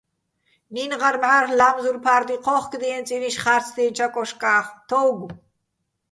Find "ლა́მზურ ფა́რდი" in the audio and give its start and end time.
1.59-2.35